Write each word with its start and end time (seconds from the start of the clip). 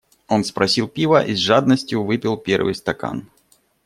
Он 0.27 0.43
спросил 0.43 0.87
пива 0.87 1.23
и 1.23 1.35
с 1.35 1.37
жадностию 1.37 2.03
выпил 2.03 2.35
первый 2.35 2.73
стакан. 2.73 3.27